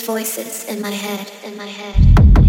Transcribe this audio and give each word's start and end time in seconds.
voices 0.00 0.64
in 0.68 0.80
my 0.80 0.90
head, 0.90 1.30
in 1.44 1.56
my 1.56 1.66
head. 1.66 2.41